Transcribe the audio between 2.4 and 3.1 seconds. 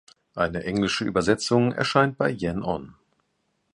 On.